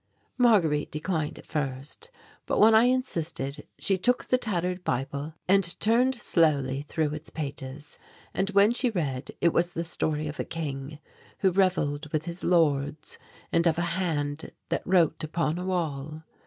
Marguerite 0.39 0.89
declined 0.91 1.37
at 1.37 1.45
first; 1.45 2.09
but, 2.47 2.57
when 2.59 2.73
I 2.73 2.85
insisted, 2.85 3.67
she 3.77 3.97
took 3.99 4.25
the 4.25 4.37
tattered 4.39 4.83
Bible 4.83 5.35
and 5.47 5.79
turned 5.79 6.15
slowly 6.19 6.81
through 6.81 7.13
its 7.13 7.29
pages. 7.29 7.99
And 8.33 8.49
when 8.49 8.71
she 8.71 8.89
read, 8.89 9.29
it 9.41 9.53
was 9.53 9.75
the 9.75 9.83
story 9.83 10.27
of 10.27 10.39
a 10.39 10.43
king 10.43 10.97
who 11.41 11.51
revelled 11.51 12.11
with 12.11 12.25
his 12.25 12.43
lords, 12.43 13.19
and 13.51 13.67
of 13.67 13.77
a 13.77 13.83
hand 13.93 14.51
that 14.69 14.81
wrote 14.87 15.23
upon 15.23 15.59
a 15.59 15.65
wall. 15.65 16.23